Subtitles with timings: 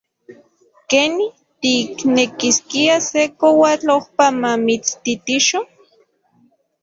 [0.89, 1.27] ¡Keni!
[1.61, 5.59] ¿tiknekiskia se koatl ojpa mamitstitixo?